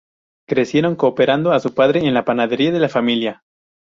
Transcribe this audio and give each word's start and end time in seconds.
Crecieron 0.49 0.95
cooperando 0.95 1.51
a 1.51 1.59
su 1.59 1.75
padre 1.75 1.99
en 1.99 2.15
la 2.15 2.25
panadería 2.25 2.71
de 2.71 2.79
la 2.79 2.89
familia. 2.89 3.43